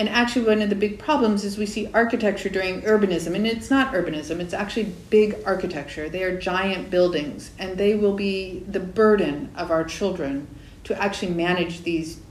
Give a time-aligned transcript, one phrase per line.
[0.00, 3.68] And actually, one of the big problems is we see architecture during urbanism, and it's
[3.68, 6.08] not urbanism, it's actually big architecture.
[6.08, 10.48] They are giant buildings, and they will be the burden of our children
[10.84, 12.22] to actually manage these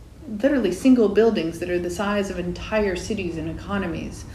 [0.42, 4.26] literally single buildings that are the size of entire cities and economies.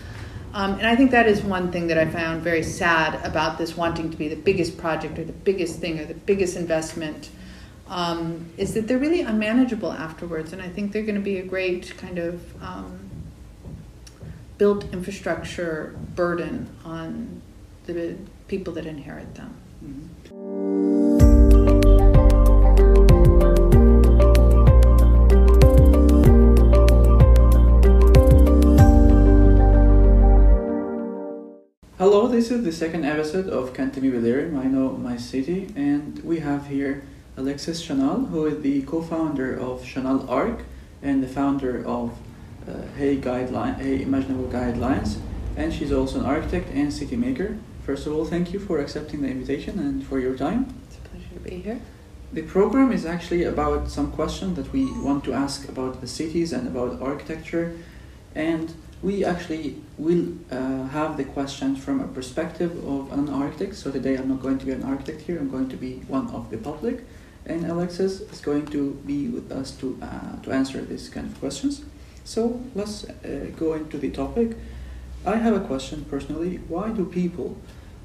[0.53, 3.77] Um, and I think that is one thing that I found very sad about this
[3.77, 7.31] wanting to be the biggest project or the biggest thing or the biggest investment
[7.89, 10.53] um, is that they're really unmanageable afterwards.
[10.53, 13.11] And I think they're going to be a great kind of um,
[14.57, 17.43] built infrastructure burden on
[17.87, 19.61] the people that inherit them.
[31.99, 36.41] Hello, this is the second episode of Kentimi Bilirim, I Know My City, and we
[36.41, 37.03] have here
[37.37, 40.63] Alexis Şanal, who is the co-founder of SANALarc
[41.03, 42.17] and the founder of
[42.69, 45.19] uh, Hey Guideline, Hey Imaginable Guidelines,
[45.57, 47.59] and she's also an architect and city maker.
[47.85, 50.75] First of all, thank you for accepting the invitation and for your time.
[50.87, 51.81] It's a pleasure to be here.
[52.33, 56.53] The program is actually about some questions that we want to ask about the cities
[56.53, 57.77] and about architecture,
[58.35, 63.77] and we actually will uh, have the questions from a perspective of an architect.
[63.77, 66.29] So today I'm not going to be an architect here, I'm going to be one
[66.31, 67.05] of the public,
[67.47, 71.39] and Alexis is going to be with us to, uh, to answer these kind of
[71.39, 71.85] questions.
[72.25, 74.57] So let's uh, go into the topic.
[75.27, 76.57] I have a question personally.
[76.69, 77.57] Why do people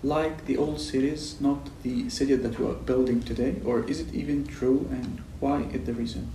[0.04, 3.56] like the old cities, not the city that we are building today?
[3.66, 6.32] Or is it even true, and why is the reason?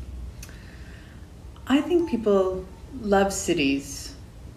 [1.66, 2.66] I think people
[3.00, 4.14] love cities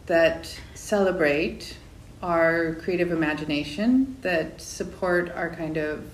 [0.07, 1.77] that celebrate
[2.23, 6.11] our creative imagination, that support our kind of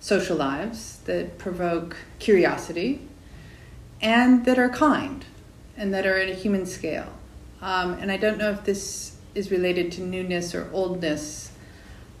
[0.00, 3.08] social lives, that provoke curiosity,
[4.00, 5.24] and that are kind
[5.76, 7.06] and that are at a human scale.
[7.60, 11.52] Um, and I don't know if this is related to newness or oldness.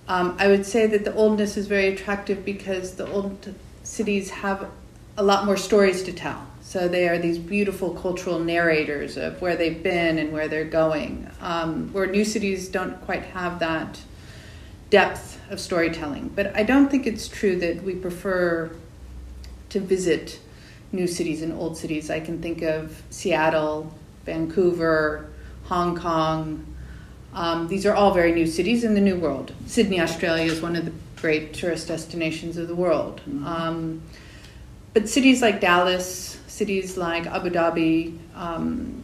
[0.08, 4.68] Um, I would say that the oldness is very attractive because the old cities have
[5.16, 6.46] a lot more stories to tell.
[6.60, 11.28] So they are these beautiful cultural narrators of where they've been and where they're going.
[11.40, 14.00] Um, where new cities don't quite have that
[14.88, 16.32] depth of storytelling.
[16.34, 18.70] But I don't think it's true that we prefer
[19.70, 20.38] to visit
[20.92, 22.10] new cities and old cities.
[22.10, 23.92] I can think of Seattle,
[24.24, 25.30] Vancouver,
[25.64, 26.66] Hong Kong.
[27.34, 29.52] Um, these are all very new cities in the New World.
[29.66, 33.20] Sydney, Australia is one of the great tourist destinations of the world.
[33.20, 33.46] Mm-hmm.
[33.46, 34.02] Um,
[34.92, 39.02] but cities like Dallas, cities like Abu Dhabi, um,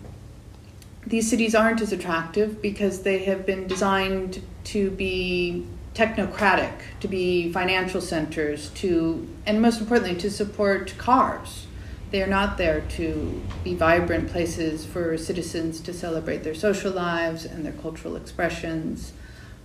[1.07, 7.51] these cities aren't as attractive because they have been designed to be technocratic, to be
[7.51, 11.68] financial centers, to and most importantly to support cars.
[12.11, 17.45] They are not there to be vibrant places for citizens to celebrate their social lives
[17.45, 19.13] and their cultural expressions.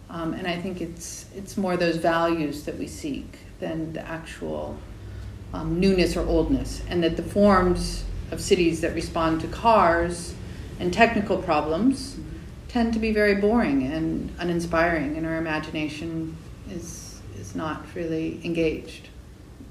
[0.09, 4.78] Um, and I think it's it's more those values that we seek than the actual
[5.54, 10.34] um, newness or oldness, and that the forms of cities that respond to cars
[10.80, 12.18] and technical problems
[12.68, 16.36] tend to be very boring and uninspiring, and our imagination
[16.70, 19.08] is is not really engaged.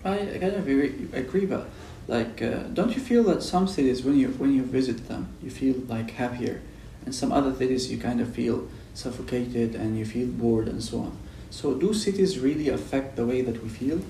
[0.05, 1.69] I kind of agree, but
[2.09, 5.51] like, uh, don't you feel that some cities, when you when you visit them, you
[5.51, 6.61] feel like happier,
[7.05, 11.01] and some other cities you kind of feel suffocated and you feel bored and so
[11.01, 11.17] on.
[11.51, 14.01] So, do cities really affect the way that we feel?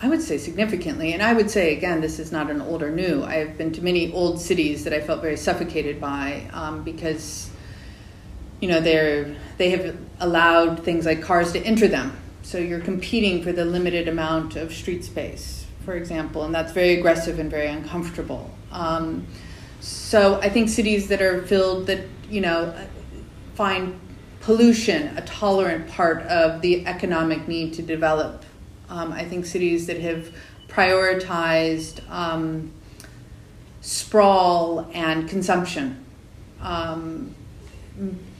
[0.00, 2.90] I would say significantly, and I would say again, this is not an old or
[2.90, 3.22] new.
[3.22, 7.50] I have been to many old cities that I felt very suffocated by um, because,
[8.60, 12.16] you know, they're they have allowed things like cars to enter them.
[12.42, 16.98] So you're competing for the limited amount of street space for example, and that's very
[16.98, 18.50] aggressive and very uncomfortable.
[18.70, 19.26] Um,
[19.80, 22.74] so I think cities that are filled that you know
[23.54, 23.98] find
[24.40, 28.44] pollution a tolerant part of the economic need to develop.
[28.88, 30.34] Um, I think cities that have
[30.68, 32.72] prioritized um,
[33.80, 36.04] sprawl and consumption
[36.60, 37.34] um,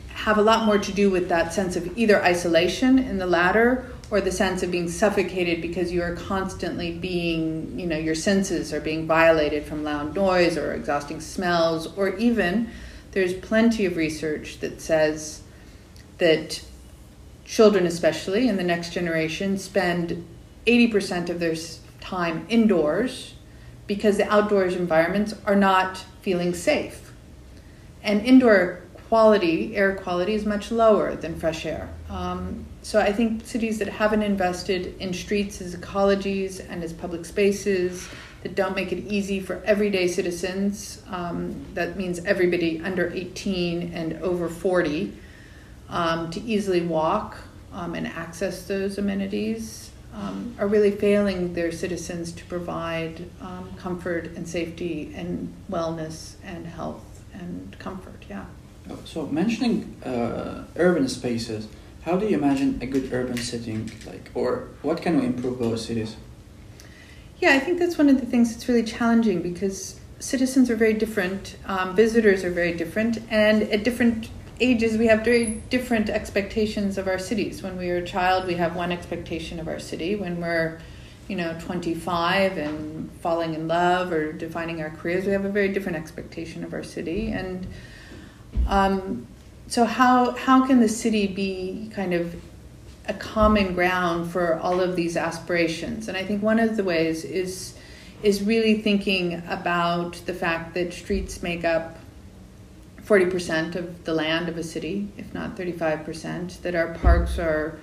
[0.08, 3.92] have a lot more to do with that sense of either isolation in the latter
[4.12, 8.70] or the sense of being suffocated because you are constantly being, you know, your senses
[8.70, 12.68] are being violated from loud noise or exhausting smells, or even
[13.12, 15.40] there's plenty of research that says
[16.18, 16.62] that
[17.46, 20.22] children, especially in the next generation, spend
[20.66, 21.56] 80% of their
[22.02, 23.32] time indoors
[23.86, 27.14] because the outdoors environments are not feeling safe.
[28.02, 28.81] And indoor
[29.12, 31.86] quality, air quality, is much lower than fresh air.
[32.08, 37.26] Um, so I think cities that haven't invested in streets as ecologies and as public
[37.26, 38.08] spaces
[38.42, 41.02] that don't make it easy for everyday citizens.
[41.10, 45.12] Um, that means everybody under 18 and over 40
[45.90, 47.36] um, to easily walk
[47.74, 49.90] um, and access those amenities.
[50.14, 56.66] Um, are really failing their citizens to provide um, comfort and safety and wellness and
[56.66, 58.24] health and comfort.
[58.30, 58.46] Yeah.
[59.04, 61.68] So mentioning uh, urban spaces,
[62.02, 65.84] how do you imagine a good urban setting like, or what can we improve those
[65.84, 66.16] cities?
[67.40, 70.94] Yeah, I think that's one of the things that's really challenging because citizens are very
[70.94, 74.30] different, um, visitors are very different, and at different
[74.60, 77.62] ages we have very different expectations of our cities.
[77.62, 80.14] When we are a child, we have one expectation of our city.
[80.14, 80.80] When we're
[81.28, 85.68] you know 25 and falling in love or defining our careers, we have a very
[85.68, 87.66] different expectation of our city and
[88.66, 89.26] um,
[89.68, 92.34] so how how can the city be kind of
[93.08, 96.08] a common ground for all of these aspirations?
[96.08, 97.74] And I think one of the ways is
[98.22, 101.98] is really thinking about the fact that streets make up
[103.02, 107.80] 40% of the land of a city, if not 35%, that our parks are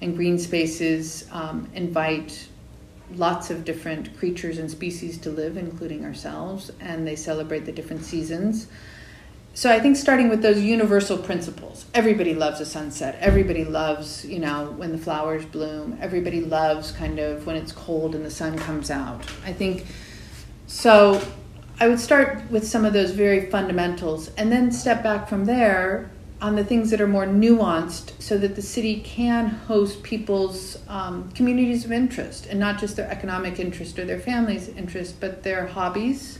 [0.00, 2.48] and green spaces um, invite
[3.16, 8.04] lots of different creatures and species to live, including ourselves, and they celebrate the different
[8.04, 8.68] seasons
[9.54, 11.86] so I think starting with those universal principles.
[11.94, 13.16] Everybody loves a sunset.
[13.20, 15.96] Everybody loves, you know, when the flowers bloom.
[16.00, 19.22] Everybody loves kind of when it's cold and the sun comes out.
[19.44, 19.86] I think
[20.66, 21.22] so
[21.78, 26.10] I would start with some of those very fundamentals and then step back from there
[26.40, 31.30] on the things that are more nuanced so that the city can host people's um,
[31.32, 35.66] communities of interest and not just their economic interest or their family's interest, but their
[35.66, 36.38] hobbies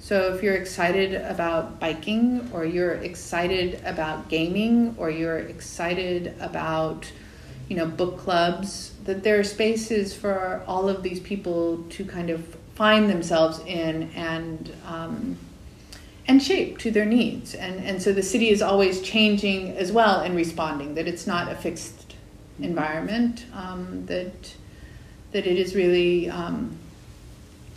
[0.00, 7.12] so if you're excited about biking, or you're excited about gaming, or you're excited about,
[7.68, 12.30] you know, book clubs, that there are spaces for all of these people to kind
[12.30, 15.36] of find themselves in and um,
[16.26, 17.54] and shape to their needs.
[17.54, 20.94] And and so the city is always changing as well and responding.
[20.94, 22.14] That it's not a fixed
[22.58, 23.44] environment.
[23.52, 24.56] Um, that
[25.32, 26.79] that it is really um,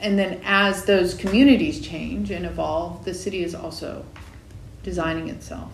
[0.04, 4.06] and then as those communities change and evolve, the city is also
[4.84, 5.72] designing itself.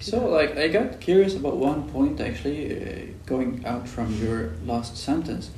[0.00, 4.96] So, like, I got curious about one point actually, uh, going out from your last
[4.96, 5.50] sentence.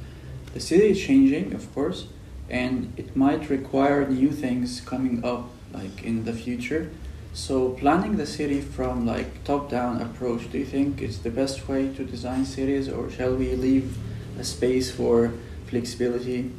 [0.52, 2.08] The city is changing, of course,
[2.50, 6.90] and it might require new things coming up, like in the future.
[7.32, 11.94] So, planning the city from like top-down approach, do you think is the best way
[11.94, 13.96] to design cities, or shall we leave
[14.38, 15.32] a space for
[15.68, 16.50] flexibility?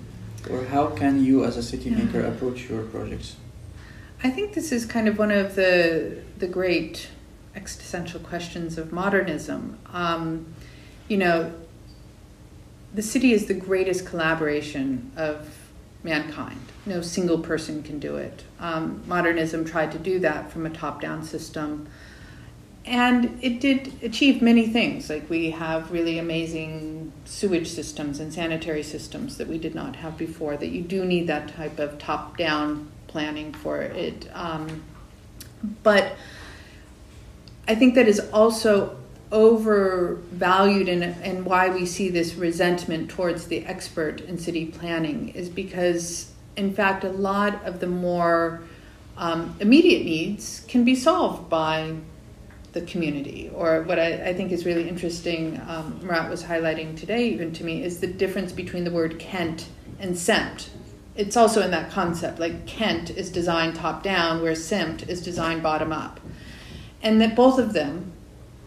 [0.49, 3.35] Or how can you, as a city maker, approach your projects?
[4.23, 7.09] I think this is kind of one of the the great
[7.55, 9.77] existential questions of modernism.
[9.91, 10.53] Um,
[11.07, 11.53] you know,
[12.93, 15.55] the city is the greatest collaboration of
[16.03, 16.61] mankind.
[16.85, 18.43] No single person can do it.
[18.59, 21.87] Um, modernism tried to do that from a top down system
[22.85, 25.09] and it did achieve many things.
[25.09, 30.17] Like we have really amazing sewage systems and sanitary systems that we did not have
[30.17, 30.57] before.
[30.57, 34.27] That you do need that type of top-down planning for it.
[34.33, 34.83] Um,
[35.83, 36.13] but
[37.67, 38.97] I think that is also
[39.31, 45.49] overvalued and, and why we see this resentment towards the expert in city planning is
[45.49, 48.61] because in fact a lot of the more
[49.17, 51.93] um, immediate needs can be solved by
[52.73, 53.51] the community.
[53.53, 57.63] Or what I, I think is really interesting, um, Murat was highlighting today, even to
[57.63, 59.67] me, is the difference between the word Kent
[59.99, 60.69] and SEMT.
[61.15, 65.63] It's also in that concept, like Kent is designed top down, where SEMT is designed
[65.63, 66.19] bottom up.
[67.01, 68.13] And that both of them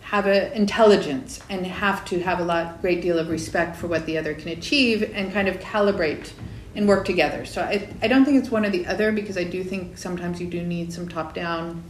[0.00, 4.04] have an intelligence and have to have a lot, great deal of respect for what
[4.04, 6.32] the other can achieve and kind of calibrate
[6.74, 7.44] and work together.
[7.44, 10.40] So I, I don't think it's one or the other because I do think sometimes
[10.40, 11.82] you do need some top down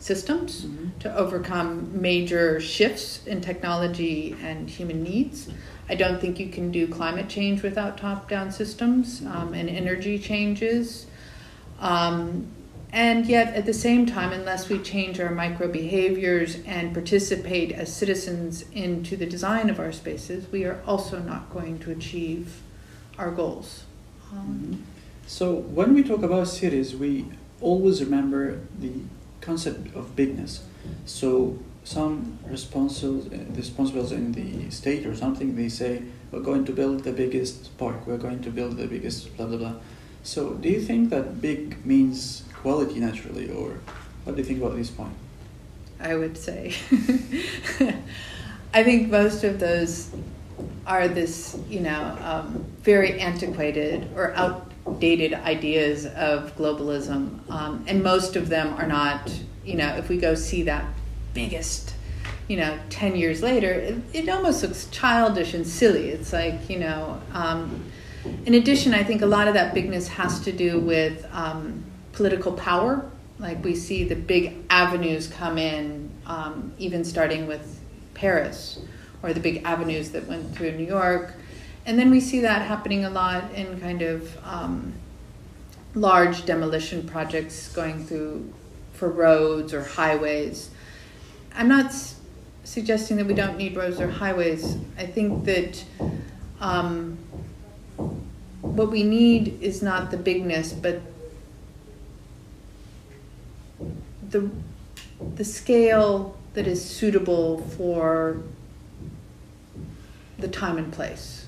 [0.00, 0.98] systems mm-hmm.
[0.98, 5.48] to overcome major shifts in technology and human needs.
[5.88, 9.36] I don't think you can do climate change without top down systems mm-hmm.
[9.36, 11.06] um, and energy changes.
[11.78, 12.48] Um,
[12.92, 17.94] and yet, at the same time, unless we change our micro behaviors and participate as
[17.94, 22.62] citizens into the design of our spaces, we are also not going to achieve
[23.16, 23.84] our goals.
[24.32, 24.82] Um, mm-hmm.
[25.28, 27.26] So, when we talk about cities, we
[27.60, 28.92] always remember the
[29.40, 30.64] concept of bigness.
[31.06, 37.04] So some responsible responsibles in the state or something they say we're going to build
[37.04, 39.74] the biggest park, we're going to build the biggest blah blah blah.
[40.22, 43.80] So do you think that big means quality naturally, or
[44.24, 45.14] what do you think about this point?
[45.98, 46.74] I would say.
[48.72, 50.10] I think most of those
[50.86, 54.69] are this, you know, um, very antiquated or out
[55.00, 59.32] outdated ideas of globalism, um, and most of them are not.
[59.64, 60.84] You know, if we go see that
[61.32, 61.94] biggest,
[62.48, 66.10] you know, ten years later, it, it almost looks childish and silly.
[66.10, 67.20] It's like you know.
[67.32, 67.84] Um,
[68.44, 72.52] in addition, I think a lot of that bigness has to do with um, political
[72.52, 73.10] power.
[73.38, 77.80] Like we see the big avenues come in, um, even starting with
[78.12, 78.78] Paris,
[79.22, 81.34] or the big avenues that went through New York.
[81.86, 84.92] And then we see that happening a lot in kind of um,
[85.94, 88.52] large demolition projects going through
[88.92, 90.70] for roads or highways.
[91.54, 92.16] I'm not s-
[92.64, 94.76] suggesting that we don't need roads or highways.
[94.98, 95.84] I think that
[96.60, 97.18] um,
[98.60, 101.00] what we need is not the bigness, but
[104.28, 104.50] the
[105.34, 108.42] the scale that is suitable for
[110.38, 111.46] the time and place.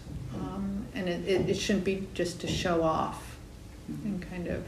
[1.03, 3.37] And it, it, it shouldn't be just to show off
[3.89, 4.35] and mm-hmm.
[4.35, 4.65] kind of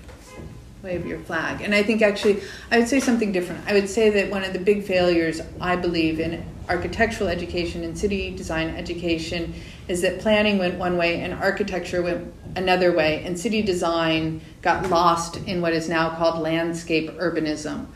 [0.82, 1.60] wave your flag.
[1.60, 3.64] And I think actually, I would say something different.
[3.68, 7.96] I would say that one of the big failures, I believe, in architectural education and
[7.96, 9.54] city design education
[9.86, 14.90] is that planning went one way and architecture went another way, and city design got
[14.90, 17.86] lost in what is now called landscape urbanism.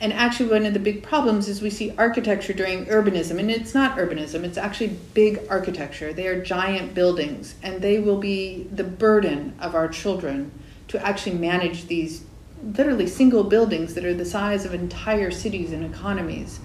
[0.00, 3.74] And actually, one of the big problems is we see architecture during urbanism, and it's
[3.74, 6.14] not urbanism, it's actually big architecture.
[6.14, 10.52] They are giant buildings, and they will be the burden of our children
[10.88, 12.24] to actually manage these
[12.62, 16.60] literally single buildings that are the size of entire cities and economies.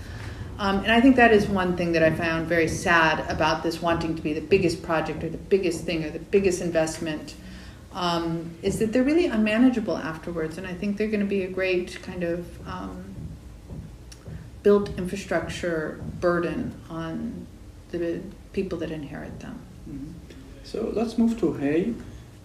[0.57, 3.81] Um, and I think that is one thing that I found very sad about this
[3.81, 7.35] wanting to be the biggest project or the biggest thing or the biggest investment.
[7.91, 11.49] Um, is that they're really unmanageable afterwards, and I think they're going to be a
[11.49, 13.15] great kind of um,
[14.65, 17.45] built infrastructure burden on
[17.91, 18.19] the
[18.51, 19.57] people that inherit them.
[19.87, 20.09] Mhm.
[20.63, 21.93] So let's move to Hay.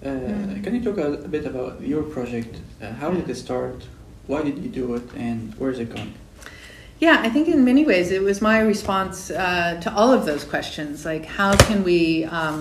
[0.04, 0.62] Uh, Mm.
[0.64, 2.52] Can you talk a, a bit about your project?
[2.56, 3.78] Uh, how did it start?
[4.26, 5.06] Why did you do it?
[5.26, 6.12] And where is it going?
[7.00, 10.44] Yeah, I think in many ways it was my response uh, to all of those
[10.44, 11.04] questions.
[11.12, 12.60] Like, how can we um,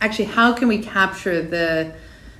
[0.00, 1.92] actually how can we capture the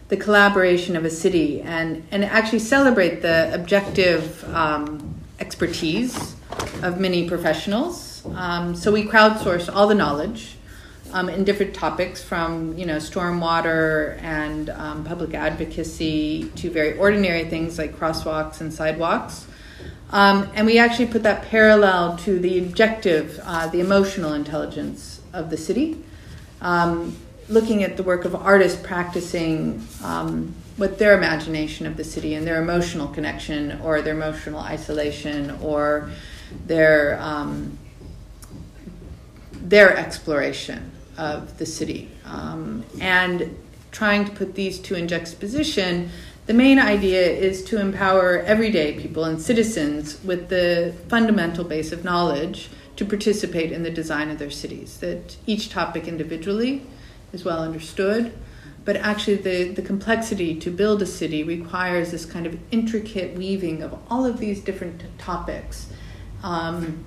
[0.09, 4.23] the collaboration of a city and and actually celebrate the objective
[4.55, 5.12] um,
[5.43, 6.37] expertise
[6.83, 8.25] of many professionals?
[8.35, 10.57] Um, so we crowdsourced all the knowledge.
[11.13, 17.45] Um, in different topics, from you know stormwater and um, public advocacy to very ordinary
[17.51, 19.47] things like crosswalks and sidewalks,
[20.11, 25.51] um, and we actually put that parallel to the objective, uh, the emotional intelligence of
[25.51, 26.03] the city,
[26.63, 27.15] um,
[27.53, 32.47] looking at the work of artists practicing um, what their imagination of the city and
[32.47, 36.11] their emotional connection or their emotional isolation or
[36.67, 37.79] their um,
[39.53, 42.11] their exploration of the city.
[42.25, 43.57] Um, and
[43.91, 46.11] trying to put these two in juxtaposition
[46.45, 52.03] the main idea is to empower everyday people and citizens with the fundamental base of
[52.03, 56.85] knowledge to participate in the design of their cities that each topic individually
[57.33, 58.33] is well understood.
[58.85, 63.83] But actually the, the complexity to build a city requires this kind of intricate weaving
[63.83, 65.93] of all of these different topics.
[66.43, 67.05] Um,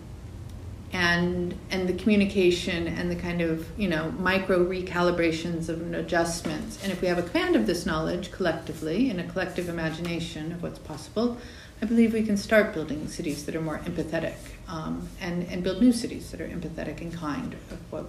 [0.96, 6.92] and and the communication and the kind of you know micro recalibrations of adjustments and
[6.92, 10.80] if we have a command of this knowledge collectively and a collective imagination of what's
[10.80, 11.38] possible
[11.82, 14.38] i believe we can start building cities that are more empathetic
[14.70, 18.06] um, and and build new cities that are empathetic and kind of what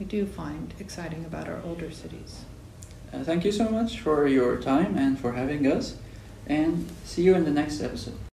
[0.00, 2.44] we do find exciting about our older cities
[3.12, 5.96] Uh, thank you so much for your time and for having us.
[6.46, 8.29] And see you in the next episode.